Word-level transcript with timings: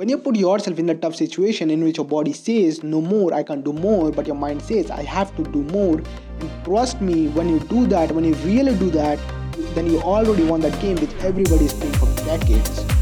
When 0.00 0.08
you 0.08 0.16
put 0.16 0.34
yourself 0.34 0.78
in 0.78 0.88
a 0.88 0.94
tough 0.94 1.14
situation 1.14 1.70
in 1.70 1.84
which 1.84 1.98
your 1.98 2.06
body 2.06 2.32
says, 2.32 2.82
No 2.82 3.02
more, 3.02 3.34
I 3.34 3.42
can't 3.42 3.62
do 3.62 3.74
more, 3.74 4.10
but 4.10 4.26
your 4.26 4.34
mind 4.34 4.62
says, 4.62 4.90
I 4.90 5.02
have 5.02 5.36
to 5.36 5.42
do 5.42 5.62
more. 5.64 6.00
And 6.40 6.64
trust 6.64 7.02
me, 7.02 7.28
when 7.28 7.50
you 7.50 7.60
do 7.60 7.86
that, 7.88 8.10
when 8.12 8.24
you 8.24 8.32
really 8.36 8.74
do 8.78 8.90
that, 8.92 9.18
then 9.74 9.92
you 9.92 10.00
already 10.00 10.44
won 10.44 10.62
that 10.62 10.80
game 10.80 10.96
which 10.96 11.12
everybody 11.20 11.66
is 11.66 11.74
playing 11.74 11.92
for 11.96 12.06
decades. 12.24 12.99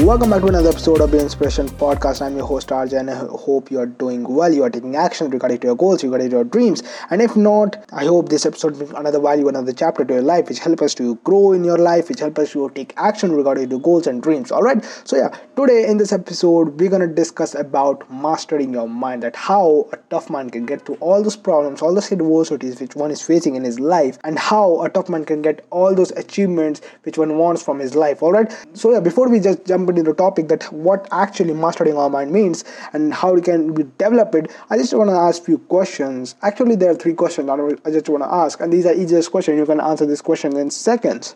Welcome 0.00 0.30
back 0.30 0.40
to 0.40 0.46
another 0.46 0.70
episode 0.70 1.02
of 1.02 1.10
the 1.10 1.20
Inspiration 1.20 1.68
Podcast. 1.68 2.22
I'm 2.22 2.34
your 2.34 2.46
host 2.46 2.70
RJ 2.70 2.98
and 2.98 3.10
I 3.10 3.14
hope 3.14 3.70
you 3.70 3.78
are 3.78 3.84
doing 3.84 4.24
well. 4.24 4.50
You 4.50 4.62
are 4.62 4.70
taking 4.70 4.96
action 4.96 5.28
regarding 5.28 5.58
to 5.58 5.66
your 5.66 5.76
goals, 5.76 6.02
regarding 6.02 6.30
to 6.30 6.36
your 6.36 6.44
dreams. 6.44 6.82
And 7.10 7.20
if 7.20 7.36
not, 7.36 7.84
I 7.92 8.06
hope 8.06 8.30
this 8.30 8.46
episode 8.46 8.78
brings 8.78 8.92
another 8.92 9.20
value, 9.20 9.48
another 9.48 9.74
chapter 9.74 10.02
to 10.02 10.14
your 10.14 10.22
life, 10.22 10.48
which 10.48 10.60
helps 10.60 10.80
us 10.80 10.94
to 10.94 11.16
grow 11.16 11.52
in 11.52 11.62
your 11.62 11.76
life, 11.76 12.08
which 12.08 12.20
helps 12.20 12.40
us 12.40 12.52
to 12.52 12.70
take 12.70 12.94
action 12.96 13.32
regarding 13.32 13.68
to 13.68 13.78
goals 13.80 14.06
and 14.06 14.22
dreams. 14.22 14.50
Alright. 14.50 14.82
So 15.04 15.18
yeah, 15.18 15.28
today 15.56 15.86
in 15.86 15.98
this 15.98 16.10
episode, 16.10 16.80
we're 16.80 16.88
gonna 16.88 17.06
discuss 17.06 17.54
about 17.54 18.10
mastering 18.10 18.72
your 18.72 18.88
mind, 18.88 19.22
that 19.24 19.36
how 19.36 19.90
a 19.92 19.98
tough 20.08 20.30
man 20.30 20.48
can 20.48 20.64
get 20.64 20.86
through 20.86 20.96
all 21.00 21.22
those 21.22 21.36
problems, 21.36 21.82
all 21.82 21.94
those 21.94 22.10
adversities 22.10 22.80
which 22.80 22.96
one 22.96 23.10
is 23.10 23.20
facing 23.20 23.56
in 23.56 23.62
his 23.62 23.78
life, 23.78 24.16
and 24.24 24.38
how 24.38 24.80
a 24.80 24.88
tough 24.88 25.10
man 25.10 25.26
can 25.26 25.42
get 25.42 25.66
all 25.68 25.94
those 25.94 26.12
achievements 26.12 26.80
which 27.02 27.18
one 27.18 27.36
wants 27.36 27.62
from 27.62 27.78
his 27.78 27.94
life. 27.94 28.22
Alright. 28.22 28.56
So 28.72 28.90
yeah, 28.90 29.00
before 29.00 29.28
we 29.28 29.38
just 29.38 29.66
jump 29.66 29.81
jump 29.82 29.98
into 29.98 30.10
the 30.10 30.16
topic 30.16 30.48
that 30.48 30.64
what 30.72 31.08
actually 31.10 31.54
mastering 31.54 31.96
our 31.96 32.08
mind 32.08 32.32
means 32.32 32.64
and 32.92 33.12
how 33.12 33.32
we 33.32 33.40
can 33.40 33.74
develop 33.98 34.34
it, 34.34 34.50
I 34.70 34.76
just 34.76 34.94
want 34.94 35.10
to 35.10 35.16
ask 35.16 35.44
few 35.44 35.58
questions. 35.58 36.36
Actually, 36.42 36.76
there 36.76 36.90
are 36.90 36.94
three 36.94 37.14
questions 37.14 37.48
I 37.50 37.90
just 37.90 38.08
want 38.08 38.22
to 38.22 38.32
ask, 38.32 38.60
and 38.60 38.72
these 38.72 38.86
are 38.86 38.94
easiest 38.94 39.30
questions. 39.30 39.58
You 39.58 39.66
can 39.66 39.80
answer 39.80 40.06
this 40.06 40.22
question 40.22 40.56
in 40.56 40.70
seconds. 40.70 41.34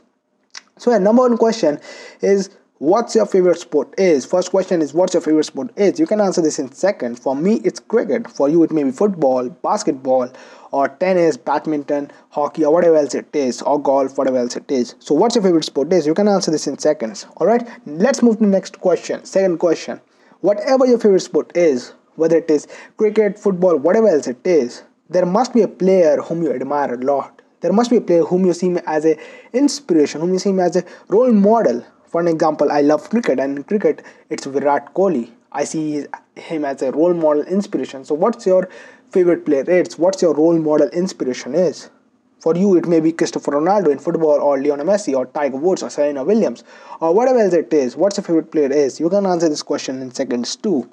So, 0.78 0.90
yeah, 0.90 0.98
number 0.98 1.22
one 1.22 1.36
question 1.38 1.80
is 2.20 2.50
what's 2.78 3.14
your 3.14 3.26
favorite 3.26 3.58
sport? 3.58 3.94
Is 3.98 4.26
first 4.26 4.50
question 4.50 4.82
is 4.82 4.92
what's 4.92 5.14
your 5.14 5.20
favorite 5.22 5.44
sport? 5.44 5.70
Is 5.76 5.98
you 5.98 6.06
can 6.06 6.20
answer 6.20 6.42
this 6.42 6.58
in 6.58 6.70
seconds. 6.72 7.18
For 7.18 7.34
me 7.34 7.60
it's 7.64 7.80
cricket. 7.80 8.30
For 8.30 8.48
you 8.48 8.62
it 8.62 8.70
may 8.70 8.84
be 8.84 8.90
football 8.90 9.48
basketball 9.48 10.30
or 10.72 10.88
tennis 10.88 11.36
badminton 11.36 12.10
hockey 12.30 12.64
or 12.64 12.72
whatever 12.72 12.96
else 12.96 13.14
it 13.14 13.34
is 13.34 13.62
or 13.62 13.80
golf 13.80 14.18
whatever 14.18 14.38
else 14.38 14.56
it 14.56 14.70
is. 14.70 14.94
So 14.98 15.14
what's 15.14 15.34
your 15.34 15.44
favorite 15.44 15.64
sport? 15.64 15.92
Is 15.92 16.06
you 16.06 16.14
can 16.14 16.28
answer 16.28 16.50
this 16.50 16.66
in 16.66 16.78
seconds. 16.78 17.26
All 17.36 17.46
right? 17.46 17.66
Let's 17.86 18.22
move 18.22 18.36
to 18.36 18.42
the 18.42 18.48
next 18.48 18.80
question 18.80 19.24
second 19.24 19.58
question. 19.58 20.00
Whatever 20.40 20.86
your 20.86 20.98
favorite 20.98 21.20
sport 21.20 21.56
is 21.56 21.94
whether 22.16 22.36
it 22.36 22.50
is 22.50 22.66
cricket 22.96 23.38
football 23.38 23.76
whatever 23.76 24.08
else 24.08 24.26
it 24.26 24.46
is 24.46 24.82
there 25.08 25.26
must 25.26 25.54
be 25.54 25.62
a 25.62 25.68
player 25.68 26.16
whom 26.16 26.42
you 26.42 26.52
admire 26.52 26.94
a 26.94 26.98
lot. 26.98 27.40
There 27.60 27.72
must 27.72 27.90
be 27.90 27.96
a 27.96 28.00
player 28.00 28.22
whom 28.22 28.44
you 28.44 28.52
see 28.52 28.76
as 28.86 29.06
a 29.06 29.18
inspiration 29.52 30.20
whom 30.20 30.32
you 30.32 30.38
see 30.38 30.50
as 30.60 30.76
a 30.76 30.84
role 31.08 31.32
model 31.32 31.84
for 32.06 32.20
an 32.20 32.28
example, 32.28 32.70
I 32.70 32.80
love 32.80 33.08
cricket, 33.10 33.38
and 33.40 33.58
in 33.58 33.64
cricket, 33.64 34.02
it's 34.30 34.46
Virat 34.46 34.94
Kohli. 34.94 35.30
I 35.52 35.64
see 35.64 36.04
him 36.36 36.64
as 36.64 36.82
a 36.82 36.92
role 36.92 37.14
model 37.14 37.42
inspiration. 37.44 38.04
So, 38.04 38.14
what's 38.14 38.46
your 38.46 38.68
favorite 39.10 39.44
player? 39.46 39.64
It's 39.68 39.98
what's 39.98 40.22
your 40.22 40.34
role 40.34 40.58
model 40.58 40.88
inspiration 40.88 41.54
is. 41.54 41.90
For 42.40 42.54
you, 42.54 42.76
it 42.76 42.86
may 42.86 43.00
be 43.00 43.12
Christopher 43.12 43.52
Ronaldo 43.52 43.90
in 43.90 43.98
football, 43.98 44.40
or 44.40 44.60
Lionel 44.60 44.86
Messi, 44.86 45.16
or 45.16 45.26
Tiger 45.26 45.56
Woods, 45.56 45.82
or 45.82 45.90
Serena 45.90 46.22
Williams, 46.22 46.64
or 47.00 47.14
whatever 47.14 47.38
else 47.38 47.54
it 47.54 47.72
is. 47.72 47.96
What's 47.96 48.18
your 48.18 48.24
favorite 48.24 48.52
player 48.52 48.70
is? 48.70 49.00
You 49.00 49.08
can 49.08 49.26
answer 49.26 49.48
this 49.48 49.62
question 49.62 50.02
in 50.02 50.12
seconds 50.12 50.54
too. 50.56 50.88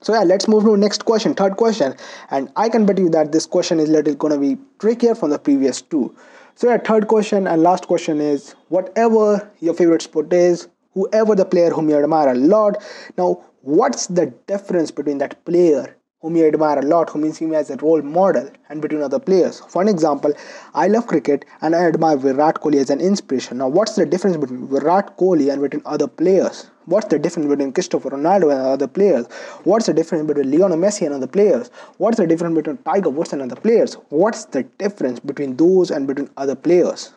So 0.00 0.14
yeah, 0.14 0.22
let's 0.22 0.46
move 0.46 0.64
to 0.64 0.76
next 0.76 1.04
question, 1.04 1.34
third 1.34 1.56
question, 1.56 1.94
and 2.30 2.52
I 2.54 2.68
can 2.68 2.86
bet 2.86 2.98
you 2.98 3.08
that 3.10 3.32
this 3.32 3.46
question 3.46 3.80
is 3.80 3.88
little 3.88 4.14
gonna 4.14 4.38
be 4.38 4.56
trickier 4.78 5.14
from 5.16 5.30
the 5.30 5.38
previous 5.38 5.82
two. 5.82 6.14
So, 6.58 6.68
yeah, 6.68 6.78
third 6.78 7.06
question 7.06 7.46
and 7.46 7.62
last 7.62 7.86
question 7.86 8.20
is 8.20 8.56
whatever 8.68 9.48
your 9.60 9.74
favorite 9.74 10.02
sport 10.02 10.32
is, 10.32 10.66
whoever 10.92 11.36
the 11.36 11.44
player 11.44 11.70
whom 11.70 11.88
you 11.88 11.96
admire 11.96 12.30
a 12.30 12.34
lot, 12.34 12.82
now 13.16 13.44
what's 13.60 14.08
the 14.08 14.34
difference 14.48 14.90
between 14.90 15.18
that 15.18 15.44
player 15.44 15.94
whom 16.20 16.34
you 16.34 16.48
admire 16.48 16.80
a 16.80 16.82
lot, 16.82 17.10
whom 17.10 17.24
you 17.24 17.32
see 17.32 17.54
as 17.54 17.70
a 17.70 17.76
role 17.76 18.02
model, 18.02 18.50
and 18.70 18.82
between 18.82 19.02
other 19.02 19.20
players. 19.20 19.60
For 19.68 19.82
an 19.82 19.86
example, 19.86 20.32
I 20.74 20.88
love 20.88 21.06
cricket 21.06 21.44
and 21.60 21.76
I 21.76 21.86
admire 21.86 22.16
Virat 22.16 22.56
Kohli 22.56 22.80
as 22.80 22.90
an 22.90 23.00
inspiration. 23.00 23.58
Now, 23.58 23.68
what's 23.68 23.94
the 23.94 24.04
difference 24.04 24.36
between 24.36 24.66
Virat 24.66 25.16
Kohli 25.16 25.52
and 25.52 25.62
between 25.62 25.82
other 25.86 26.08
players? 26.08 26.72
What's 26.88 27.08
the 27.08 27.18
difference 27.18 27.50
between 27.50 27.72
Christopher 27.74 28.08
Ronaldo 28.08 28.50
and 28.50 28.62
other 28.62 28.88
players? 28.88 29.26
What's 29.64 29.84
the 29.84 29.92
difference 29.92 30.26
between 30.26 30.50
Lionel 30.50 30.78
Messi 30.78 31.04
and 31.04 31.14
other 31.14 31.26
players? 31.26 31.70
What's 31.98 32.16
the 32.16 32.26
difference 32.26 32.56
between 32.56 32.78
Tiger 32.78 33.10
Woods 33.10 33.34
and 33.34 33.42
other 33.42 33.56
players? 33.56 33.92
What's 34.08 34.46
the 34.46 34.62
difference 34.62 35.20
between 35.20 35.56
those 35.56 35.90
and 35.90 36.06
between 36.06 36.30
other 36.38 36.54
players? 36.54 37.12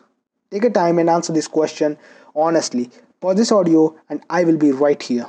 Take 0.52 0.66
a 0.66 0.70
time 0.70 1.00
and 1.00 1.10
answer 1.10 1.32
this 1.32 1.48
question 1.48 1.98
honestly. 2.36 2.90
Pause 3.22 3.38
this 3.38 3.52
audio 3.54 3.96
and 4.10 4.22
I 4.30 4.44
will 4.44 4.58
be 4.58 4.74
right 4.74 5.02
here. 5.02 5.28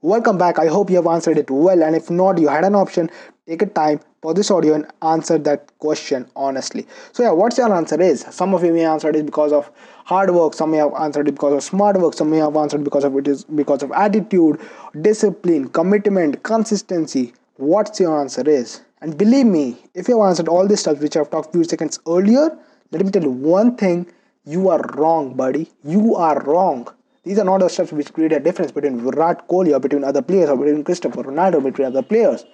Welcome 0.00 0.36
back. 0.36 0.58
I 0.58 0.66
hope 0.66 0.90
you 0.90 0.96
have 0.96 1.06
answered 1.06 1.38
it 1.38 1.52
well. 1.52 1.84
And 1.84 1.94
if 1.94 2.10
not, 2.10 2.38
you 2.38 2.48
had 2.48 2.64
an 2.64 2.74
option. 2.74 3.10
Take 3.48 3.62
a 3.62 3.66
time, 3.66 4.00
for 4.20 4.34
this 4.34 4.50
audio, 4.50 4.74
and 4.74 4.86
answer 5.00 5.38
that 5.38 5.72
question 5.78 6.26
honestly. 6.36 6.86
So, 7.12 7.22
yeah, 7.22 7.30
what's 7.30 7.56
your 7.56 7.74
answer 7.74 7.98
is? 7.98 8.26
Some 8.30 8.52
of 8.52 8.62
you 8.62 8.74
may 8.74 8.84
answer 8.84 9.08
it 9.08 9.24
because 9.24 9.54
of 9.54 9.70
hard 10.04 10.28
work. 10.34 10.52
Some 10.52 10.72
may 10.72 10.76
have 10.76 10.92
answered 11.00 11.28
it 11.28 11.32
because 11.32 11.54
of 11.54 11.62
smart 11.62 11.98
work. 11.98 12.12
Some 12.12 12.28
may 12.28 12.36
have 12.36 12.54
answered 12.56 12.84
because 12.84 13.04
of 13.04 13.16
it 13.16 13.26
is 13.26 13.44
because 13.44 13.82
of 13.82 13.90
attitude, 13.92 14.60
discipline, 15.00 15.70
commitment, 15.70 16.42
consistency. 16.42 17.32
What's 17.56 17.98
your 17.98 18.20
answer 18.20 18.46
is? 18.46 18.82
And 19.00 19.16
believe 19.16 19.46
me, 19.46 19.78
if 19.94 20.08
you 20.08 20.20
have 20.20 20.28
answered 20.28 20.48
all 20.48 20.68
this 20.68 20.80
stuff 20.80 21.00
which 21.00 21.16
I've 21.16 21.30
talked 21.30 21.52
few 21.52 21.64
seconds 21.64 22.00
earlier, 22.06 22.54
let 22.90 23.02
me 23.02 23.10
tell 23.10 23.22
you 23.22 23.30
one 23.30 23.76
thing: 23.76 24.06
you 24.44 24.68
are 24.68 24.82
wrong, 24.94 25.32
buddy. 25.32 25.70
You 25.82 26.16
are 26.16 26.38
wrong 26.42 26.86
these 27.24 27.38
are 27.38 27.44
not 27.44 27.58
the 27.58 27.68
steps 27.68 27.92
which 27.92 28.10
create 28.14 28.32
a 28.32 28.40
difference 28.40 28.72
between 28.72 29.00
Virat 29.00 29.46
Kohli 29.48 29.74
or 29.74 29.80
between 29.80 30.02
other 30.02 30.22
players 30.22 30.48
or 30.48 30.56
between 30.56 30.82
Christopher 30.82 31.24
Ronaldo 31.24 31.62
between 31.62 31.88
other 31.88 32.00
players. 32.00 32.46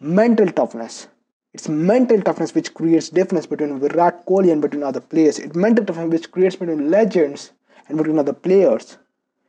Mental 0.00 0.46
toughness. 0.46 1.08
It's 1.52 1.68
mental 1.68 2.22
toughness 2.22 2.54
which 2.54 2.72
creates 2.72 3.08
difference 3.08 3.46
between 3.46 3.80
Virat 3.80 4.24
Kohli 4.26 4.52
and 4.52 4.62
between 4.62 4.84
other 4.84 5.00
players. 5.00 5.40
It's 5.40 5.56
mental 5.56 5.84
toughness 5.84 6.08
which 6.08 6.30
creates 6.30 6.54
between 6.54 6.88
legends 6.88 7.50
and 7.88 7.98
between 7.98 8.16
other 8.16 8.32
players. 8.32 8.96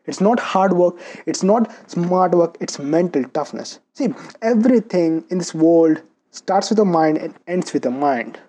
It's 0.07 0.19
not 0.19 0.39
hard 0.39 0.73
work, 0.73 0.95
it's 1.27 1.43
not 1.43 1.71
smart 1.87 2.31
work, 2.31 2.57
it's 2.59 2.79
mental 2.79 3.25
toughness. 3.25 3.79
See, 3.93 4.07
everything 4.41 5.23
in 5.29 5.37
this 5.37 5.53
world 5.53 6.01
starts 6.31 6.71
with 6.71 6.79
a 6.79 6.85
mind 6.85 7.19
and 7.19 7.35
ends 7.45 7.71
with 7.71 7.85
a 7.85 7.91
mind. 7.91 8.39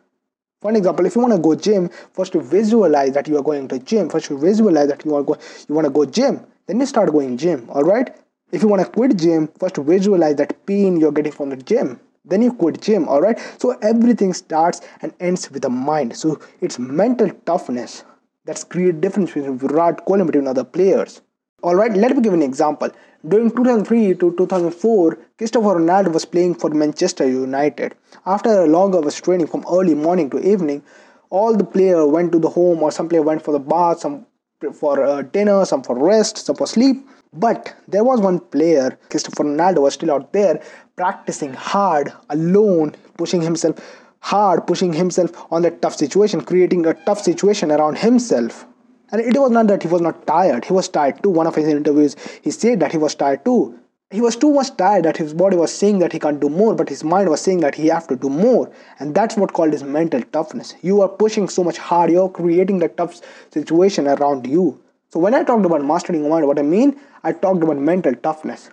For 0.63 0.71
an 0.71 0.77
example, 0.77 1.05
if 1.05 1.15
you 1.17 1.21
want 1.21 1.35
to 1.35 1.39
go 1.39 1.55
gym, 1.55 1.91
first 2.15 2.33
you 2.33 2.41
visualize 2.41 3.13
that 3.13 3.29
you 3.29 3.37
are 3.37 3.43
going 3.43 3.69
to 3.69 3.79
gym. 3.79 4.09
First 4.09 4.31
you 4.31 4.39
visualize 4.39 4.89
that 4.89 5.05
you 5.05 5.15
are 5.17 5.23
go 5.23 5.37
you 5.69 5.75
want 5.75 5.85
to 5.85 5.91
go 5.91 6.07
gym. 6.07 6.47
Then 6.67 6.81
you 6.81 6.87
start 6.87 7.13
going 7.13 7.37
gym. 7.37 7.69
All 7.69 7.85
right. 7.85 8.17
If 8.53 8.63
you 8.63 8.69
want 8.69 8.83
to 8.83 8.91
quit 8.91 9.17
gym, 9.17 9.49
first 9.59 9.77
visualize 9.77 10.37
that 10.37 10.67
pain 10.67 10.99
you're 10.99 11.13
getting 11.13 11.33
from 11.33 11.51
the 11.51 11.57
gym. 11.57 12.01
Then 12.25 12.43
you 12.43 12.53
quit 12.53 12.81
gym. 12.81 13.09
All 13.09 13.21
right. 13.21 13.39
So 13.59 13.79
everything 13.81 14.35
starts 14.35 14.81
and 15.03 15.15
ends 15.21 15.51
with 15.51 15.63
the 15.63 15.71
mind. 15.71 16.17
So 16.17 16.41
it's 16.61 16.79
mental 16.79 17.31
toughness 17.47 18.05
that's 18.45 18.65
create 18.65 19.01
difference 19.01 19.33
between 19.33 19.57
Virat 19.59 20.05
Kohli 20.07 20.27
between 20.27 20.49
other 20.49 20.65
players. 20.65 21.23
All 21.63 21.77
right. 21.77 21.93
Let 21.93 22.17
me 22.17 22.23
give 22.23 22.33
an 22.33 22.43
example. 22.43 22.91
During 23.27 23.51
2003 23.51 24.15
to 24.15 24.35
2004, 24.37 25.19
Christopher 25.39 25.79
Ronaldo 25.79 26.13
was 26.13 26.25
playing 26.25 26.55
for 26.55 26.71
Manchester 26.71 27.29
United. 27.29 27.95
After 28.27 28.63
a 28.63 28.67
long 28.67 28.95
hours 28.95 29.21
training 29.21 29.47
from 29.47 29.65
early 29.71 29.95
morning 29.95 30.31
to 30.31 30.41
evening, 30.41 30.83
all 31.29 31.55
the 31.55 31.65
players 31.65 32.07
went 32.07 32.33
to 32.33 32.39
the 32.39 32.49
home 32.49 32.83
or 32.83 32.91
some 32.91 33.09
player 33.09 33.23
went 33.23 33.43
for 33.43 33.53
the 33.53 33.61
bath, 33.61 34.01
some 34.01 34.27
for 34.73 35.03
uh, 35.05 35.23
dinner, 35.23 35.65
some 35.65 35.83
for 35.83 35.99
rest, 35.99 36.39
some 36.39 36.57
for 36.57 36.67
sleep. 36.67 37.07
But 37.33 37.75
there 37.89 38.05
was 38.05 38.21
one 38.21 38.41
player, 38.41 38.99
Christopher 39.09 39.45
Ronaldo, 39.45 39.83
was 39.83 39.95
still 39.95 40.11
out 40.11 40.33
there 40.33 40.63
practicing 40.97 41.55
hard, 41.55 42.13
alone, 42.29 42.95
pushing 43.17 43.41
himself 43.41 43.77
hard, 44.21 44.67
pushing 44.67 44.93
himself 44.93 45.31
on 45.51 45.63
that 45.63 45.81
tough 45.81 45.97
situation, 45.97 46.41
creating 46.43 46.87
a 46.87 46.95
tough 46.95 47.21
situation 47.21 47.71
around 47.73 47.99
himself. 47.99 48.67
And 49.13 49.21
it 49.21 49.39
was 49.39 49.51
not 49.51 49.67
that 49.69 49.83
he 49.83 49.89
was 49.89 50.01
not 50.01 50.27
tired, 50.27 50.65
he 50.65 50.73
was 50.73 50.89
tired 50.89 51.23
too. 51.23 51.31
One 51.31 51.47
of 51.47 51.55
his 51.55 51.67
interviews, 51.67 52.17
he 52.43 52.51
said 52.51 52.81
that 52.81 52.93
he 52.93 52.99
was 52.99 53.15
tired 53.15 53.45
too. 53.45 53.80
He 54.13 54.21
was 54.21 54.35
too 54.35 54.53
much 54.53 54.77
tired 54.77 55.05
that 55.05 55.19
his 55.19 55.33
body 55.33 55.57
was 55.57 55.73
saying 55.73 56.01
that 56.01 56.13
he 56.13 56.19
can't 56.19 56.41
do 56.41 56.49
more, 56.49 56.75
but 56.75 56.89
his 56.89 57.05
mind 57.05 57.29
was 57.29 57.41
saying 57.41 57.61
that 57.61 57.77
he 57.77 57.87
have 57.87 58.09
to 58.09 58.17
do 58.17 58.29
more. 58.29 58.69
And 58.99 59.15
that's 59.15 59.37
what 59.37 59.53
called 59.53 59.73
his 59.73 59.85
mental 59.85 60.21
toughness. 60.33 60.75
You 60.83 61.01
are 61.03 61.09
pushing 61.09 61.49
so 61.49 61.63
much 61.63 61.79
hard, 61.79 62.11
you're 62.11 62.29
creating 62.29 62.81
the 62.81 62.89
tough 62.89 63.21
situation 63.53 64.09
around 64.09 64.49
you. 64.49 64.83
So 65.11 65.21
when 65.21 65.33
I 65.33 65.45
talked 65.45 65.65
about 65.65 65.85
mastering 65.85 66.29
mind, 66.29 66.49
what 66.49 66.59
I 66.59 66.63
mean, 66.63 66.99
I 67.23 67.31
talked 67.31 67.63
about 67.63 67.77
mental 67.79 68.13
toughness. 68.17 68.71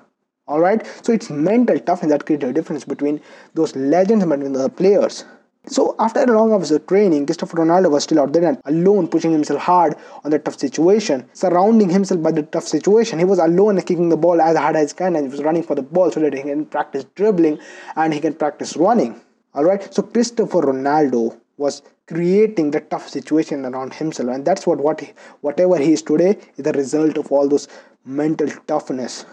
Alright? 0.47 0.87
So 1.03 1.13
it's 1.13 1.29
mental 1.29 1.79
toughness 1.79 2.11
that 2.13 2.25
creates 2.25 2.43
a 2.43 2.51
difference 2.51 2.83
between 2.83 3.21
those 3.53 3.75
legends 3.75 4.23
and 4.23 4.31
between 4.31 4.53
the 4.53 4.69
players. 4.69 5.23
So 5.69 5.95
after 5.99 6.23
a 6.23 6.25
long 6.27 6.53
hours 6.53 6.71
of 6.71 6.87
training, 6.87 7.25
Christopher 7.25 7.57
Ronaldo 7.57 7.91
was 7.91 8.03
still 8.03 8.21
out 8.21 8.31
there 8.31 8.45
and 8.45 8.57
alone, 8.63 9.09
pushing 9.09 9.33
himself 9.33 9.59
hard 9.59 9.95
on 10.23 10.31
the 10.31 10.39
tough 10.39 10.57
situation, 10.57 11.29
surrounding 11.33 11.89
himself 11.89 12.23
by 12.23 12.31
the 12.31 12.43
tough 12.43 12.63
situation. 12.63 13.19
He 13.19 13.25
was 13.25 13.39
alone 13.39 13.81
kicking 13.81 14.07
the 14.07 14.15
ball 14.15 14.39
as 14.39 14.55
hard 14.55 14.77
as 14.77 14.91
he 14.91 14.97
can, 14.97 15.17
and 15.17 15.25
he 15.25 15.31
was 15.31 15.43
running 15.43 15.63
for 15.63 15.75
the 15.75 15.81
ball 15.81 16.09
so 16.09 16.21
that 16.21 16.33
he 16.33 16.41
can 16.41 16.65
practice 16.65 17.03
dribbling 17.15 17.59
and 17.97 18.13
he 18.13 18.21
can 18.21 18.33
practice 18.33 18.77
running. 18.77 19.19
All 19.53 19.65
right. 19.65 19.93
So 19.93 20.03
Christopher 20.03 20.61
Ronaldo 20.61 21.37
was 21.57 21.81
creating 22.07 22.71
the 22.71 22.79
tough 22.79 23.09
situation 23.09 23.65
around 23.65 23.93
himself 23.93 24.29
and 24.29 24.45
that's 24.45 24.65
what 24.65 24.79
what 24.79 25.01
whatever 25.41 25.77
he 25.77 25.91
is 25.91 26.01
today 26.01 26.37
is 26.55 26.63
the 26.63 26.71
result 26.71 27.17
of 27.17 27.29
all 27.31 27.49
those 27.49 27.67
mental 28.05 28.47
toughness 28.65 29.25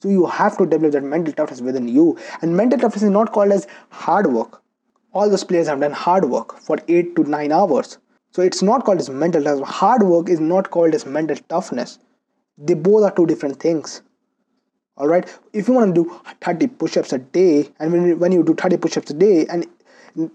so 0.00 0.08
you 0.08 0.24
have 0.24 0.56
to 0.56 0.64
develop 0.64 0.92
that 0.92 1.02
mental 1.02 1.34
toughness 1.34 1.60
within 1.60 1.86
you 1.86 2.16
and 2.40 2.56
mental 2.56 2.78
toughness 2.78 3.02
is 3.02 3.10
not 3.10 3.32
called 3.32 3.52
as 3.52 3.66
hard 3.90 4.32
work 4.32 4.62
all 5.12 5.30
those 5.30 5.44
players 5.44 5.68
have 5.68 5.80
done 5.80 5.92
hard 5.92 6.24
work 6.24 6.58
for 6.60 6.78
8 6.88 7.16
to 7.16 7.24
9 7.24 7.52
hours. 7.52 7.98
So 8.30 8.42
it's 8.42 8.62
not 8.62 8.84
called 8.84 9.00
as 9.00 9.08
mental 9.08 9.42
toughness 9.42 9.68
hard 9.68 10.02
work 10.02 10.28
is 10.28 10.40
not 10.40 10.70
called 10.70 10.94
as 10.94 11.06
mental 11.06 11.36
toughness. 11.48 11.98
They 12.58 12.74
both 12.74 13.04
are 13.04 13.14
two 13.14 13.26
different 13.26 13.60
things. 13.60 14.02
All 14.96 15.08
right? 15.08 15.28
If 15.52 15.68
you 15.68 15.74
want 15.74 15.94
to 15.94 16.04
do 16.04 16.20
30 16.42 16.66
push-ups 16.66 17.12
a 17.12 17.18
day 17.18 17.68
and 17.78 17.92
when 17.92 18.06
you, 18.06 18.16
when 18.16 18.32
you 18.32 18.42
do 18.42 18.54
30 18.54 18.76
push-ups 18.76 19.10
a 19.10 19.14
day 19.14 19.46
and 19.46 19.66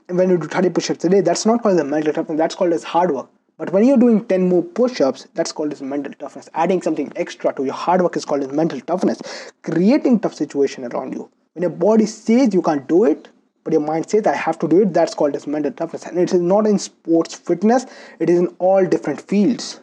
when 0.10 0.30
you 0.30 0.38
do 0.38 0.48
30 0.48 0.70
push-ups 0.70 1.04
a 1.06 1.10
day 1.10 1.22
that's 1.22 1.46
not 1.46 1.62
called 1.62 1.80
as 1.80 1.86
mental 1.86 2.14
toughness 2.14 2.38
that's 2.38 2.56
called 2.56 2.74
as 2.74 2.84
hard 2.84 3.12
work. 3.12 3.30
But 3.58 3.72
when 3.72 3.86
you're 3.86 3.98
doing 3.98 4.26
10 4.26 4.50
more 4.50 4.64
push-ups 4.64 5.28
that's 5.36 5.52
called 5.52 5.74
as 5.74 5.82
mental 5.82 6.14
toughness. 6.14 6.50
Adding 6.56 6.82
something 6.82 7.12
extra 7.16 7.54
to 7.54 7.64
your 7.64 7.74
hard 7.74 8.02
work 8.02 8.18
is 8.18 8.26
called 8.26 8.42
as 8.42 8.52
mental 8.52 8.80
toughness. 8.82 9.22
Creating 9.62 10.20
tough 10.20 10.34
situation 10.34 10.86
around 10.86 11.14
you. 11.14 11.30
When 11.54 11.62
your 11.62 11.72
body 11.72 12.08
says 12.08 12.54
you 12.54 12.62
can't 12.62 12.88
do 12.88 13.04
it 13.04 13.30
but 13.64 13.74
your 13.74 13.82
mind 13.82 14.10
says 14.10 14.28
i 14.28 14.36
have 14.36 14.60
to 14.60 14.68
do 14.68 14.82
it 14.82 14.94
that's 14.94 15.14
called 15.14 15.36
as 15.36 15.48
mental 15.48 15.72
toughness 15.72 16.06
and 16.06 16.18
it 16.18 16.34
is 16.34 16.42
not 16.42 16.68
in 16.68 16.78
sports 16.80 17.36
fitness 17.36 17.86
it 18.20 18.30
is 18.30 18.40
in 18.40 18.48
all 18.60 18.86
different 18.86 19.22
fields 19.22 19.80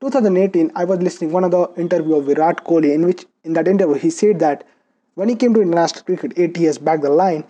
2018 0.00 0.72
i 0.74 0.84
was 0.84 1.00
listening 1.00 1.32
one 1.32 1.44
of 1.44 1.50
the 1.50 1.68
interview 1.76 2.16
of 2.16 2.26
virat 2.26 2.64
kohli 2.64 2.92
in 2.94 3.04
which 3.04 3.24
in 3.44 3.52
that 3.52 3.68
interview 3.68 3.94
he 3.94 4.10
said 4.10 4.38
that 4.38 4.66
when 5.14 5.28
he 5.28 5.34
came 5.34 5.54
to 5.54 5.62
international 5.62 6.04
cricket 6.04 6.32
eight 6.36 6.58
years 6.58 6.78
back 6.78 7.00
the 7.00 7.10
line 7.10 7.44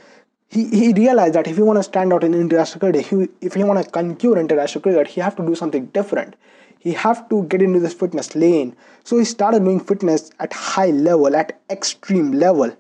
he, 0.49 0.69
he 0.69 0.93
realized 0.93 1.35
that 1.35 1.47
if 1.49 1.59
you 1.59 1.65
want 1.65 1.79
to 1.79 1.83
stand 1.83 2.13
out 2.13 2.23
in 2.23 2.35
international 2.35 2.81
cricket, 2.81 3.07
he, 3.07 3.29
if 3.41 3.57
you 3.57 3.67
want 3.67 3.85
to 3.85 3.91
conquer 3.91 4.39
international 4.39 4.83
cricket, 4.83 5.09
he 5.09 5.21
have 5.21 5.37
to 5.37 5.45
do 5.45 5.55
something 5.55 5.87
different. 5.87 6.37
He 6.79 6.93
have 6.93 7.29
to 7.31 7.45
get 7.45 7.63
into 7.63 7.81
this 7.81 7.95
fitness 7.95 8.37
lane. 8.37 8.77
So 9.03 9.19
he 9.19 9.25
started 9.25 9.65
doing 9.65 9.81
fitness 9.81 10.31
at 10.39 10.53
high 10.53 10.91
level, 10.91 11.35
at 11.35 11.61
extreme 11.69 12.33
level. 12.33 12.77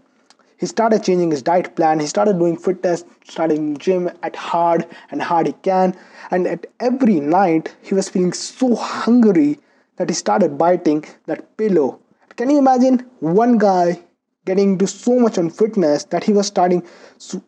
He 0.58 0.67
started 0.67 1.05
changing 1.05 1.31
his 1.31 1.43
diet 1.43 1.76
plan. 1.76 2.00
He 2.00 2.06
started 2.06 2.38
doing 2.38 2.56
fitness, 2.56 3.05
starting 3.25 3.76
gym 3.76 4.11
at 4.23 4.37
hard 4.37 4.87
and 5.11 5.20
hard 5.20 5.47
he 5.47 5.53
can. 5.53 5.94
And 6.31 6.47
at 6.47 6.67
every 6.81 7.20
night, 7.20 7.75
he 7.82 7.94
was 7.94 8.08
feeling 8.08 8.32
so 8.32 8.75
hungry 8.75 9.58
that 9.97 10.08
he 10.08 10.14
started 10.14 10.56
biting 10.56 11.05
that 11.26 11.56
pillow. 11.56 12.00
Can 12.37 12.50
you 12.50 12.58
imagine 12.58 13.00
one 13.20 13.58
guy 13.58 14.03
getting 14.47 14.73
into 14.73 14.87
so 14.87 15.19
much 15.19 15.37
on 15.37 15.50
fitness 15.50 16.05
that 16.05 16.25
he 16.25 16.32
was 16.32 16.47
starting 16.47 16.82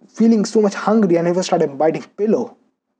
feeling 0.09 0.45
so 0.45 0.61
much 0.61 0.75
hungry 0.75 1.17
and 1.17 1.27
he 1.29 1.33
was 1.33 1.47
started 1.47 1.79
biting 1.79 2.03
pillow. 2.17 2.57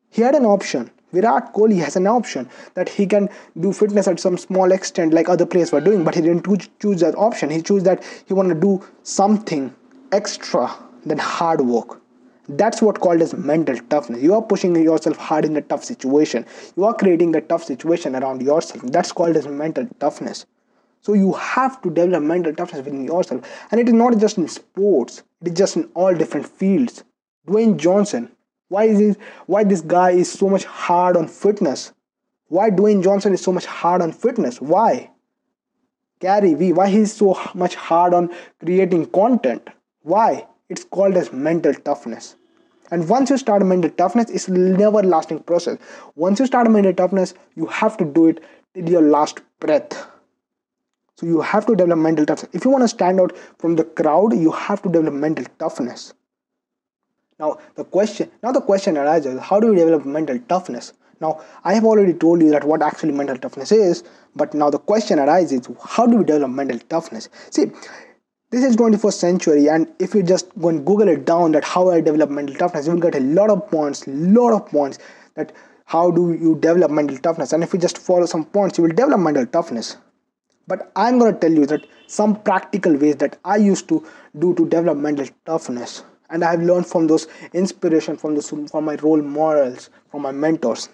He 0.09 0.23
had 0.23 0.35
an 0.35 0.47
option. 0.47 0.91
Virat 1.13 1.53
Kohli 1.55 1.79
has 1.79 1.97
an 1.97 2.07
option 2.07 2.49
that 2.75 2.89
he 2.89 3.07
can 3.07 3.29
do 3.59 3.73
fitness 3.73 4.07
at 4.07 4.21
some 4.21 4.37
small 4.39 4.73
extent 4.73 5.15
like 5.15 5.29
other 5.29 5.47
players 5.47 5.73
were 5.73 5.81
doing, 5.81 6.05
but 6.05 6.15
he 6.15 6.21
didn't 6.21 6.47
choose 6.81 7.01
that 7.01 7.17
option. 7.17 7.51
He 7.51 7.63
chose 7.63 7.83
that 7.85 8.05
he 8.27 8.35
wanted 8.35 8.55
to 8.55 8.61
do 8.61 8.87
something 9.03 9.75
extra 10.13 10.71
than 11.05 11.19
hard 11.19 11.61
work. 11.61 12.01
That's 12.49 12.81
what 12.81 13.01
called 13.01 13.21
as 13.21 13.35
mental 13.35 13.77
toughness. 13.91 14.23
You 14.23 14.35
are 14.35 14.43
pushing 14.43 14.75
yourself 14.75 15.19
hard 15.19 15.45
in 15.45 15.57
a 15.57 15.61
tough 15.61 15.85
situation. 15.85 16.47
You 16.77 16.85
are 16.85 16.95
creating 16.95 17.37
a 17.37 17.43
tough 17.43 17.65
situation 17.65 18.17
around 18.17 18.41
yourself. 18.41 18.83
That's 18.85 19.13
called 19.13 19.37
as 19.37 19.47
mental 19.47 19.87
toughness. 20.01 20.47
So 21.03 21.13
you 21.13 21.35
have 21.35 21.81
to 21.83 21.91
develop 21.91 22.23
mental 22.23 22.55
toughness 22.55 22.85
within 22.85 23.05
yourself. 23.05 23.47
And 23.71 23.81
it 23.81 23.89
is 23.89 23.95
not 23.95 24.17
just 24.19 24.39
in 24.39 24.49
sports, 24.49 25.23
it 25.43 25.49
is 25.49 25.55
just 25.55 25.77
in 25.77 25.85
all 25.95 26.15
different 26.15 26.49
fields. 26.49 27.05
Dwayne 27.47 27.77
Johnson, 27.77 28.31
why 28.69 28.85
is 28.85 28.99
this, 28.99 29.17
why 29.47 29.65
this 29.65 29.83
guy 29.83 30.11
is 30.13 30.31
so 30.31 30.49
much 30.49 30.65
hard 30.65 31.17
on 31.17 31.29
fitness? 31.29 31.93
Why 32.49 32.71
Dwayne 32.71 33.03
Johnson 33.03 33.35
is 33.35 33.43
so 33.43 33.53
much 33.53 33.67
hard 33.67 34.01
on 34.01 34.13
fitness? 34.13 34.61
Why? 34.61 35.11
Gary 36.21 36.55
Vee, 36.55 36.73
why 36.73 36.89
he's 36.89 37.13
so 37.13 37.39
much 37.55 37.75
hard 37.75 38.15
on 38.15 38.31
creating 38.65 39.07
content? 39.07 39.69
Why? 40.03 40.47
It's 40.69 40.85
called 40.85 41.17
as 41.17 41.33
mental 41.33 41.75
toughness. 41.75 42.37
And 42.91 43.09
once 43.09 43.31
you 43.31 43.37
start 43.37 43.65
mental 43.65 43.91
toughness, 43.91 44.31
it's 44.31 44.49
never 44.49 45.03
lasting 45.03 45.41
process. 45.41 45.79
Once 46.15 46.41
you 46.41 46.47
start 46.47 46.71
mental 46.71 46.95
toughness, 46.95 47.35
you 47.55 47.67
have 47.67 47.97
to 47.99 48.05
do 48.05 48.29
it 48.29 48.43
till 48.75 48.89
your 48.89 49.03
last 49.03 49.41
breath. 49.61 50.07
So 51.17 51.27
you 51.27 51.41
have 51.41 51.67
to 51.67 51.75
develop 51.75 51.99
mental 51.99 52.25
toughness. 52.25 52.51
If 52.55 52.65
you 52.65 52.71
want 52.71 52.85
to 52.85 52.89
stand 52.89 53.21
out 53.21 53.37
from 53.59 53.77
the 53.77 53.85
crowd, 53.85 54.35
you 54.35 54.53
have 54.53 54.81
to 54.83 54.89
develop 54.89 55.15
mental 55.15 55.45
toughness. 55.59 56.15
Now 57.39 57.59
the 57.77 57.85
question 57.85 58.31
now 58.43 58.53
the 58.53 58.61
question 58.61 58.97
arises, 58.97 59.41
how 59.41 59.61
do 59.61 59.69
you 59.69 59.75
develop 59.75 60.05
mental 60.05 60.39
toughness? 60.49 60.93
Now 61.21 61.41
I 61.65 61.75
have 61.75 61.85
already 61.85 62.15
told 62.15 62.41
you 62.43 62.51
that 62.51 62.65
what 62.65 62.83
actually 62.83 63.13
mental 63.13 63.37
toughness 63.37 63.73
is, 63.73 64.05
but 64.35 64.55
now 64.55 64.71
the 64.71 64.79
question 64.79 65.19
arises, 65.19 65.69
how 65.85 66.07
do 66.07 66.17
we 66.17 66.25
develop 66.25 66.51
mental 66.51 66.79
toughness? 66.89 67.29
See, 67.51 67.67
this 68.51 68.65
is 68.65 68.77
21st 68.77 69.13
century 69.13 69.69
and 69.69 69.87
if 69.99 70.15
you 70.15 70.23
just 70.23 70.47
go 70.59 70.69
and 70.69 70.87
google 70.87 71.09
it 71.09 71.25
down 71.25 71.53
that 71.53 71.65
how 71.65 71.91
i 71.91 72.01
develop 72.01 72.31
mental 72.31 72.55
toughness 72.57 72.87
you 72.87 72.93
will 72.93 73.01
get 73.01 73.15
a 73.15 73.21
lot 73.21 73.51
of 73.51 73.69
points 73.71 74.07
lot 74.07 74.53
of 74.53 74.67
points 74.67 74.99
that 75.35 75.53
how 75.89 76.11
do 76.11 76.35
you 76.35 76.55
develop 76.57 76.91
mental 76.91 77.17
toughness? 77.17 77.55
And 77.55 77.63
if 77.63 77.73
you 77.73 77.79
just 77.79 77.97
follow 77.97 78.27
some 78.27 78.45
points 78.45 78.77
you 78.77 78.85
will 78.85 78.95
develop 78.95 79.21
mental 79.21 79.47
toughness. 79.47 79.97
But 80.67 80.93
i'm 80.97 81.19
going 81.19 81.33
to 81.33 81.41
tell 81.41 81.51
you 81.51 81.65
that 81.67 81.87
some 82.07 82.35
practical 82.43 82.95
ways 83.03 83.17
that 83.17 83.39
i 83.45 83.57
used 83.57 83.89
to 83.89 84.07
do 84.39 84.55
to 84.57 84.69
develop 84.69 84.99
mental 84.99 85.27
toughness 85.47 86.03
and 86.29 86.45
i've 86.45 86.63
learned 86.71 86.87
from 86.87 87.07
those 87.07 87.27
inspiration 87.55 88.19
from 88.23 88.35
those 88.35 88.51
from 88.51 88.85
my 88.85 88.97
role 89.07 89.23
models 89.23 89.89
from 90.11 90.23
my 90.23 90.33
mentors 90.45 90.91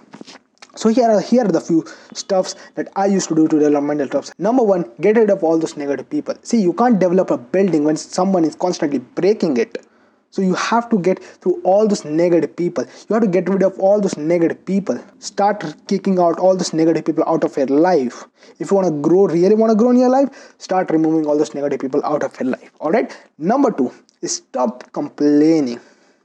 so 0.76 0.88
here 0.88 1.09
are 1.11 1.21
here 1.21 1.44
are 1.44 1.53
the 1.53 1.61
few 1.61 1.85
stuffs 2.12 2.55
that 2.75 2.88
I 2.97 3.06
used 3.06 3.29
to 3.29 3.35
do 3.35 3.47
to 3.49 3.59
develop 3.59 3.85
mental 3.85 4.09
toughness. 4.09 4.35
Number 4.38 4.62
one, 4.62 4.91
get 5.00 5.17
rid 5.17 5.31
of 5.31 5.43
all 5.44 5.59
those 5.59 5.76
negative 5.76 6.09
people. 6.11 6.35
See, 6.43 6.61
you 6.61 6.73
can't 6.73 6.99
develop 6.99 7.31
a 7.31 7.38
building 7.38 7.85
when 7.85 7.97
someone 7.97 8.44
is 8.44 8.55
constantly 8.55 8.99
breaking 8.99 9.56
it. 9.56 9.85
So 10.31 10.43
you 10.43 10.55
have 10.55 10.88
to 10.91 10.99
get 10.99 11.23
through 11.23 11.61
all 11.62 11.87
those 11.87 12.05
negative 12.05 12.56
people. 12.56 12.85
You 13.09 13.15
have 13.15 13.23
to 13.23 13.29
get 13.29 13.49
rid 13.49 13.62
of 13.62 13.79
all 13.79 14.00
those 14.00 14.17
negative 14.17 14.65
people. 14.67 14.99
Start 15.21 15.65
kicking 15.87 16.19
out 16.19 16.41
all 16.41 16.56
those 16.56 16.73
negative 16.73 17.05
people 17.05 17.23
out 17.29 17.44
of 17.44 17.56
your 17.56 17.69
life. 17.69 18.25
If 18.59 18.73
you 18.73 18.77
want 18.77 18.88
to 18.88 19.09
grow, 19.09 19.27
really 19.27 19.55
want 19.55 19.70
to 19.70 19.77
grow 19.77 19.91
in 19.91 19.97
your 19.97 20.09
life, 20.09 20.55
start 20.59 20.91
removing 20.91 21.25
all 21.27 21.38
those 21.38 21.55
negative 21.55 21.79
people 21.79 22.05
out 22.05 22.25
of 22.25 22.38
your 22.41 22.50
life. 22.50 22.73
All 22.81 22.91
right. 22.91 23.17
Number 23.38 23.70
two 23.70 23.93
is 24.23 24.35
stop 24.35 24.93
complaining. 24.93 25.79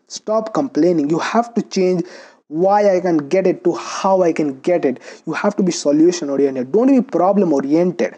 Stop 0.07 0.55
complaining. 0.55 1.11
You 1.11 1.19
have 1.19 1.53
to 1.53 1.61
change 1.61 2.03
why 2.49 2.95
I 2.95 2.99
can 2.99 3.29
get 3.29 3.47
it 3.47 3.63
to 3.63 3.73
how 3.73 4.21
I 4.23 4.33
can 4.33 4.59
get 4.59 4.83
it. 4.83 4.99
You 5.25 5.33
have 5.33 5.55
to 5.55 5.63
be 5.63 5.71
solution 5.71 6.29
oriented. 6.29 6.71
Don't 6.71 6.87
be 6.87 7.01
problem 7.01 7.53
oriented. 7.53 8.15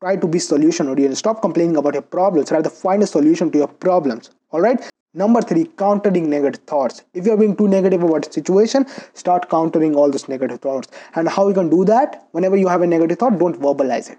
Try 0.00 0.16
to 0.16 0.26
be 0.26 0.38
solution 0.38 0.88
oriented. 0.88 1.18
Stop 1.18 1.42
complaining 1.42 1.76
about 1.76 1.94
your 1.94 2.02
problems. 2.02 2.52
Rather 2.52 2.70
find 2.70 3.02
a 3.02 3.06
solution 3.06 3.50
to 3.50 3.58
your 3.58 3.68
problems. 3.68 4.30
All 4.50 4.60
right. 4.60 4.88
Number 5.14 5.40
three, 5.40 5.64
countering 5.78 6.28
negative 6.30 6.60
thoughts. 6.64 7.02
If 7.14 7.26
you're 7.26 7.38
being 7.38 7.56
too 7.56 7.66
negative 7.66 8.02
about 8.02 8.28
a 8.28 8.32
situation, 8.32 8.86
start 9.14 9.48
countering 9.48 9.96
all 9.96 10.10
those 10.10 10.28
negative 10.28 10.60
thoughts. 10.60 10.88
And 11.14 11.28
how 11.28 11.48
you 11.48 11.54
can 11.54 11.70
do 11.70 11.84
that? 11.86 12.28
Whenever 12.32 12.56
you 12.56 12.68
have 12.68 12.82
a 12.82 12.86
negative 12.86 13.18
thought, 13.18 13.38
don't 13.38 13.58
verbalize 13.58 14.10
it. 14.10 14.18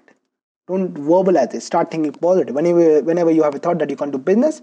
Don't 0.67 0.93
verbalize 0.95 1.53
it. 1.53 1.62
Start 1.62 1.91
thinking 1.91 2.12
positive. 2.12 2.55
Whenever, 2.55 3.01
whenever 3.03 3.31
you 3.31 3.43
have 3.43 3.55
a 3.55 3.60
thought 3.60 3.77
that 3.77 3.89
you 3.91 3.95
can't 3.95 4.12
do 4.12 4.17
business, 4.17 4.62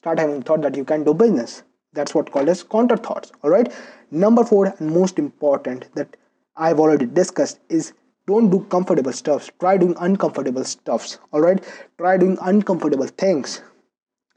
start 0.00 0.18
having 0.18 0.42
thought 0.42 0.62
that 0.62 0.76
you 0.76 0.84
can 0.84 1.04
do 1.04 1.14
business. 1.14 1.62
That's 1.96 2.14
what 2.14 2.30
called 2.30 2.48
as 2.48 2.62
counter 2.62 2.96
thoughts. 2.96 3.32
All 3.42 3.50
right. 3.50 3.72
Number 4.10 4.44
four 4.44 4.66
and 4.66 4.90
most 4.94 5.18
important 5.18 5.92
that 5.94 6.16
I've 6.56 6.78
already 6.78 7.06
discussed 7.06 7.58
is 7.68 7.92
don't 8.26 8.50
do 8.50 8.60
comfortable 8.70 9.12
stuffs. 9.12 9.50
Try 9.60 9.76
doing 9.78 9.96
uncomfortable 9.98 10.64
stuffs. 10.64 11.18
All 11.32 11.40
right. 11.40 11.62
Try 11.98 12.18
doing 12.18 12.38
uncomfortable 12.42 13.06
things 13.06 13.62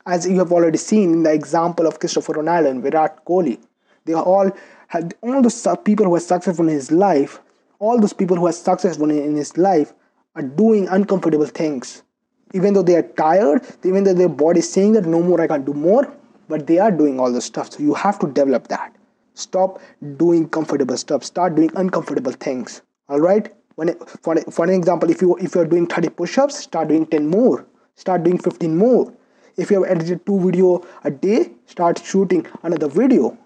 as 0.05 0.27
you 0.27 0.39
have 0.39 0.51
already 0.51 0.77
seen 0.77 1.13
in 1.13 1.23
the 1.23 1.33
example 1.33 1.85
of 1.85 1.99
Christopher 1.99 2.33
Ronaldo 2.33 2.69
and 2.69 2.81
Virat 2.81 3.25
Kohli. 3.25 3.59
They 4.05 4.13
all 4.13 4.51
had 4.87 5.13
all 5.21 5.41
those 5.41 5.67
people 5.85 6.05
who 6.05 6.15
are 6.15 6.19
successful 6.19 6.67
in 6.67 6.73
his 6.73 6.91
life, 6.91 7.41
all 7.79 7.99
those 7.99 8.13
people 8.13 8.37
who 8.37 8.47
are 8.47 8.51
successful 8.51 9.09
in 9.11 9.35
his 9.35 9.57
life 9.57 9.93
are 10.35 10.41
doing 10.41 10.87
uncomfortable 10.87 11.45
things. 11.45 12.03
Even 12.53 12.73
though 12.73 12.81
they 12.81 12.95
are 12.95 13.03
tired, 13.03 13.61
even 13.83 14.03
though 14.03 14.13
their 14.13 14.29
body 14.29 14.59
is 14.59 14.71
saying 14.71 14.93
that 14.93 15.05
no 15.05 15.21
more, 15.21 15.39
I 15.39 15.47
can't 15.47 15.65
do 15.65 15.73
more, 15.73 16.11
but 16.49 16.67
they 16.67 16.79
are 16.79 16.91
doing 16.91 17.19
all 17.19 17.31
this 17.31 17.45
stuff. 17.45 17.71
So 17.71 17.79
you 17.79 17.93
have 17.93 18.19
to 18.19 18.27
develop 18.27 18.67
that. 18.67 18.93
Stop 19.35 19.79
doing 20.17 20.49
comfortable 20.49 20.97
stuff. 20.97 21.23
Start 21.23 21.55
doing 21.55 21.71
uncomfortable 21.75 22.33
things. 22.33 22.81
All 23.07 23.21
right. 23.21 23.53
When 23.75 23.89
it, 23.89 24.09
for 24.21 24.35
for 24.51 24.65
an 24.65 24.71
example, 24.71 25.09
if 25.09 25.21
you 25.21 25.37
if 25.37 25.55
you 25.55 25.61
are 25.61 25.69
doing 25.75 25.87
30 25.87 26.09
push-ups, 26.09 26.59
start 26.59 26.89
doing 26.89 27.05
10 27.05 27.27
more. 27.27 27.65
Start 27.95 28.23
doing 28.25 28.37
15 28.37 28.77
more 28.77 29.13
if 29.59 29.69
you 29.71 29.83
have 29.83 29.91
edited 29.91 30.25
two 30.25 30.39
video 30.39 30.69
a 31.03 31.11
day 31.11 31.51
start 31.65 32.01
shooting 32.09 32.45
another 32.63 32.87
video 32.87 33.37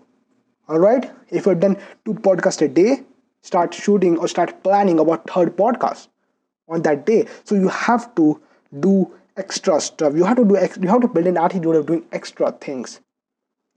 all 0.70 0.80
right 0.80 1.12
if 1.30 1.46
you've 1.46 1.60
done 1.60 1.78
two 2.06 2.14
podcasts 2.28 2.66
a 2.66 2.68
day 2.68 2.92
start 3.42 3.74
shooting 3.74 4.18
or 4.18 4.28
start 4.28 4.54
planning 4.64 5.00
about 5.00 5.30
third 5.30 5.56
podcast 5.58 6.08
on 6.70 6.84
that 6.84 7.06
day 7.06 7.26
so 7.44 7.56
you 7.56 7.68
have 7.68 8.14
to 8.16 8.28
do 8.88 8.94
extra 9.38 9.80
stuff. 9.82 10.14
You 10.16 10.24
have 10.26 10.38
to 10.38 10.46
do 10.46 10.56
you 10.56 10.88
have 10.90 11.02
to 11.02 11.08
build 11.08 11.28
an 11.28 11.38
attitude 11.38 11.76
of 11.76 11.86
doing 11.86 12.06
extra 12.12 12.52
things. 12.52 13.00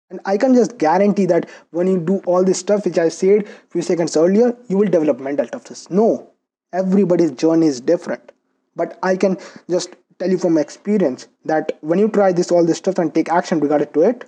And 0.10 0.20
i 0.26 0.38
can 0.38 0.54
just 0.54 0.78
guarantee 0.78 1.26
that 1.26 1.50
when 1.72 1.88
you 1.88 2.00
do 2.00 2.18
all 2.26 2.44
this 2.44 2.60
stuff 2.60 2.86
which 2.86 3.00
i 3.00 3.10
said 3.10 3.48
few 3.70 3.82
seconds 3.82 4.16
earlier 4.16 4.56
you 4.68 4.78
will 4.78 4.90
develop 4.90 5.20
mental 5.20 5.48
toughness. 5.48 5.90
No. 5.90 6.32
Everybody's 6.74 7.32
journey 7.32 7.68
is 7.68 7.82
different. 7.82 8.32
But 8.76 9.00
i 9.02 9.16
can 9.16 9.38
just 9.70 9.96
tell 10.20 10.30
you 10.30 10.38
from 10.38 10.58
experience 10.58 11.28
that 11.46 11.78
when 11.82 12.00
you 12.00 12.08
try 12.10 12.32
this 12.32 12.52
all 12.52 12.66
this 12.66 12.78
stuff 12.78 13.00
and 13.00 13.14
take 13.14 13.30
action 13.30 13.60
regarding 13.60 13.92
to 13.94 14.02
it 14.02 14.26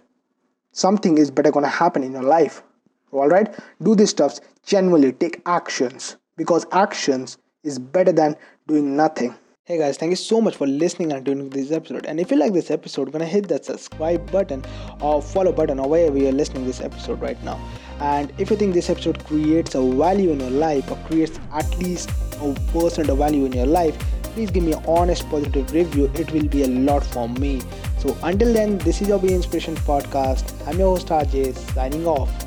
something 0.71 1.17
is 1.17 1.31
better 1.31 1.51
gonna 1.51 1.67
happen 1.67 2.03
in 2.03 2.11
your 2.11 2.23
life. 2.23 2.63
All 3.11 3.27
right 3.27 3.53
do 3.83 3.95
these 3.95 4.09
stuffs 4.11 4.41
genuinely 4.65 5.11
take 5.11 5.41
actions. 5.45 6.15
Because 6.37 6.65
actions 6.71 7.37
is 7.63 7.79
better 7.79 8.11
than 8.11 8.35
doing 8.67 8.95
nothing 8.95 9.35
Hey 9.67 9.77
guys, 9.77 9.97
thank 9.97 10.11
you 10.11 10.15
so 10.15 10.39
much 10.39 10.55
for 10.55 10.65
listening 10.65 11.11
and 11.11 11.25
tuning 11.25 11.49
to 11.49 11.57
this 11.57 11.73
episode. 11.73 12.05
And 12.05 12.21
if 12.21 12.31
you 12.31 12.37
like 12.37 12.53
this 12.53 12.71
episode, 12.71 13.11
gonna 13.11 13.25
hit 13.25 13.49
that 13.49 13.65
subscribe 13.65 14.31
button 14.31 14.63
or 15.01 15.21
follow 15.21 15.51
button 15.51 15.77
or 15.77 15.89
wherever 15.89 16.17
you're 16.17 16.31
listening 16.31 16.65
this 16.65 16.79
episode 16.79 17.19
right 17.19 17.43
now. 17.43 17.59
And 17.99 18.31
if 18.37 18.49
you 18.49 18.55
think 18.55 18.73
this 18.73 18.89
episode 18.89 19.21
creates 19.25 19.75
a 19.75 19.81
value 19.81 20.31
in 20.31 20.39
your 20.39 20.51
life 20.51 20.89
or 20.89 20.95
creates 21.07 21.37
at 21.51 21.67
least 21.79 22.09
a 22.39 22.53
percent 22.71 23.09
of 23.09 23.17
value 23.17 23.43
in 23.43 23.51
your 23.51 23.65
life, 23.65 23.99
please 24.23 24.51
give 24.51 24.63
me 24.63 24.71
an 24.71 24.85
honest 24.87 25.27
positive 25.29 25.69
review. 25.73 26.09
It 26.15 26.31
will 26.31 26.47
be 26.47 26.63
a 26.63 26.67
lot 26.67 27.03
for 27.03 27.27
me. 27.27 27.61
So 27.99 28.17
until 28.23 28.53
then, 28.53 28.77
this 28.77 29.01
is 29.01 29.09
your 29.09 29.19
Be 29.19 29.33
Inspiration 29.33 29.75
podcast. 29.75 30.65
I'm 30.65 30.79
your 30.79 30.95
host 30.95 31.07
RJ 31.07 31.57
signing 31.73 32.07
off. 32.07 32.46